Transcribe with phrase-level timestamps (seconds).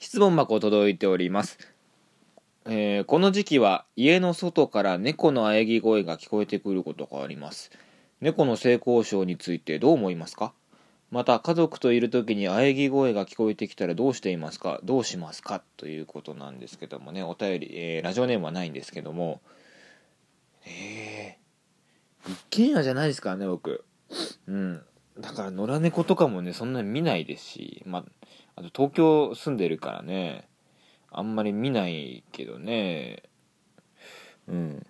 [0.00, 1.58] 質問箱届いております。
[2.66, 7.72] えーこの時期は家の外から猫の喘ぎ声が聞こえてくることがあります。
[8.20, 10.52] 猫の性交渉についてどう思いますか？
[11.10, 14.78] また家族といる時に喘ぎ声が聞こえてきたらどうしていますか？
[14.84, 15.62] どうしますか？
[15.76, 17.24] ということなんですけどもね。
[17.24, 19.40] お便り、えーラジオネームはないんですけども。
[20.64, 23.84] えー、一軒家じゃないですからね僕。
[24.46, 24.82] うん。
[25.18, 28.04] だから野良猫とかもねそんなに見ないですしまあ
[28.56, 30.48] あと東京住んでるからね
[31.10, 33.22] あんまり見ないけどね。
[34.46, 34.86] うん。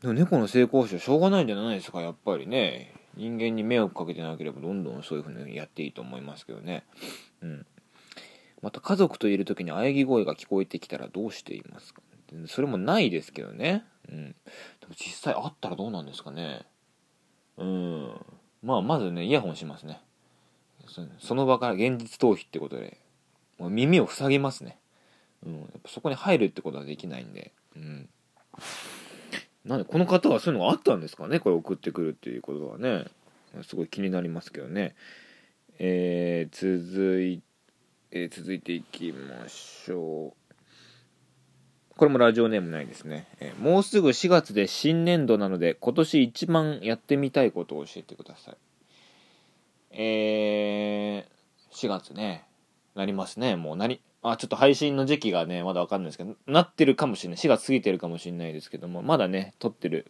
[0.00, 2.94] でも猫の性交渉しょうがないんじゃないですかやっぱりね。
[3.16, 6.84] 人間に迷惑かけてなければどんどんそういうふうにやっていいと思いますけどね。
[7.42, 7.66] うん。
[8.62, 12.02] また家族といる時に喘ぎ声が聞こえてきたらどうしていますか。
[12.46, 13.84] それもないですけどね。
[14.08, 14.28] うん。
[14.80, 16.66] でも実際あったらどうなんですかね。
[17.56, 18.07] うん。
[18.62, 20.00] まあまずねイヤホンしますね。
[21.18, 22.98] その場から現実逃避ってことで
[23.58, 24.78] もう耳を塞ぎますね。
[25.46, 28.08] うん、やっぱそこに入るってことはできないんで、うん、
[29.64, 33.04] なんでこの方はそういうのがあったんですかねこれ送ってくるっていうことはね。
[33.62, 34.94] すごい気になりますけどね。
[35.78, 37.42] えー、続い
[38.10, 40.47] えー続いていきましょう。
[41.98, 48.56] これもラジオネームないですね、えーもうすぐ4月で新年度なので今年一番やってみたいことを教えてください。
[49.90, 52.44] えー、4月ね。
[52.94, 53.56] なりますね。
[53.56, 57.36] もうなりあちょっと配信の時期がねまだわかんないですけどなってるかもしれない。
[57.36, 60.06] 4月過ぎてるかもしれないですけどもまだね撮ってる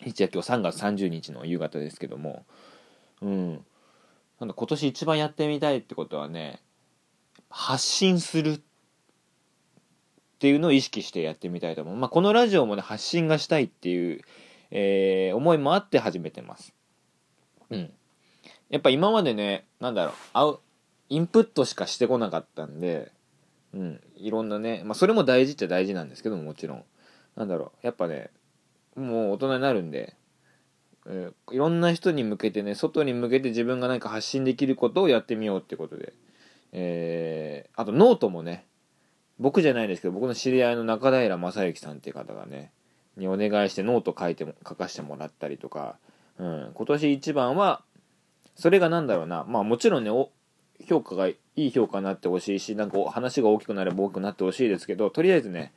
[0.00, 2.44] 日は今日3月30日の夕方ですけども
[3.22, 3.64] うん。
[4.40, 6.60] なんだ今年一番やってみたいってことはね
[7.50, 8.60] 発信する
[10.38, 14.20] っていうのを意識してやってみたいと思う、まあ、このラジオもね発信がしたいっていう、
[14.70, 16.72] えー思いもあって始めてます。
[17.70, 17.90] うん。
[18.70, 20.56] やっぱ今までねなんだろうあ
[21.08, 23.10] インプットしかしてこなかったんで、
[23.74, 26.84] うん、いろんなね、まあ、それも大事っちゃ大事なんですけどももちろん。
[27.34, 28.30] なんだろうやっぱね
[28.94, 30.14] もう大人になるんで、
[31.06, 36.12] えーいろんな人に向けてね外に向けて自分が何か発信できることをやってみようってことで、
[36.70, 38.67] えーあとノートもね
[39.38, 42.72] 僕じゃないですけど僕の知り合いの中平正幸さんっていう方がね
[43.16, 45.96] にお願いしてノート書いても書かせてもらったりとか、
[46.38, 47.82] うん、今年一番は
[48.56, 49.44] それがなんだろうな。
[49.48, 50.10] まあもちろんね
[50.88, 55.72] 評価がいい評価になってほしいしなんか話が大きくなれば大きくなってほしいですけどとりあえずね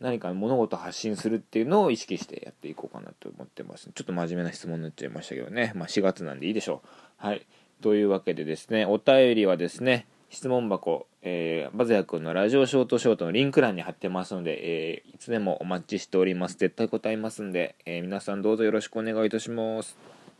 [0.00, 3.90] 何か物事発信するっていうのを意識してやっていこうかなと思ってます。
[3.94, 5.72] ちょっと真面目な質問になっちゃいましたけどね。
[5.74, 7.26] まあ4月なんでいいでしょう。
[7.26, 7.46] はい。
[7.82, 16.56] というわけでですねお便りはですね質問箱、えー、バズヤ君のラジオショートショートのリンク欄に貼ってますので、えーいつでもお待ちしております。
[16.56, 20.19] 絶対答えますんで、えー皆さんどうぞよろしくお願いいたします。